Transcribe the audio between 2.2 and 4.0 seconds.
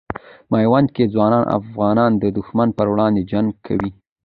دښمن پر وړاندې جنګ کوي.